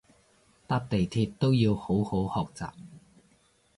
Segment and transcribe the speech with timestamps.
[0.65, 2.71] 搭地鐵都要好好學習